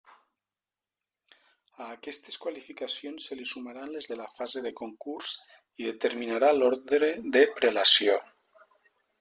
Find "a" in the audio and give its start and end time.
1.87-1.89